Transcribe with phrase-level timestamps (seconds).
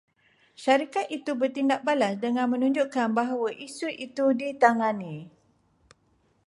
[0.63, 5.17] Syarikat itu bertindak balas dengan menunjukkan bahawa isu itu ditangani